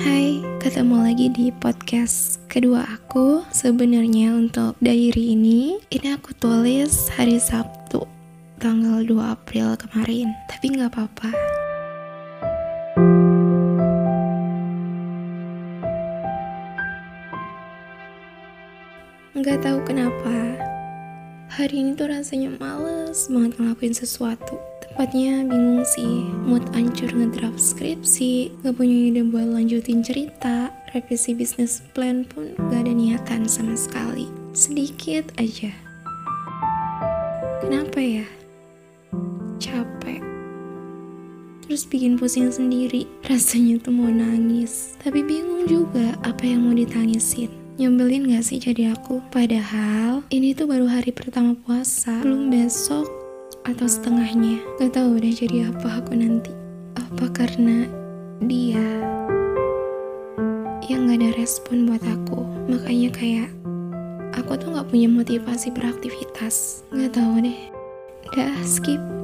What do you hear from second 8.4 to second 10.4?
tanggal 2 April kemarin.